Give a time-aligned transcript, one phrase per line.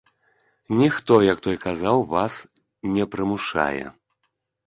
[0.79, 2.33] Ніхто, як той казаў, вас
[2.95, 3.85] не прымушае.